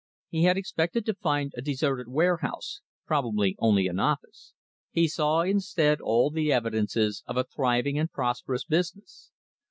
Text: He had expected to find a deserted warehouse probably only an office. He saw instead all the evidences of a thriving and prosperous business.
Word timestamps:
He 0.29 0.45
had 0.45 0.57
expected 0.57 1.05
to 1.05 1.13
find 1.13 1.53
a 1.55 1.61
deserted 1.61 2.07
warehouse 2.07 2.81
probably 3.05 3.55
only 3.59 3.85
an 3.87 3.99
office. 3.99 4.53
He 4.89 5.07
saw 5.07 5.41
instead 5.41 6.01
all 6.01 6.31
the 6.31 6.51
evidences 6.51 7.21
of 7.27 7.37
a 7.37 7.43
thriving 7.43 7.99
and 7.99 8.11
prosperous 8.11 8.63
business. 8.65 9.29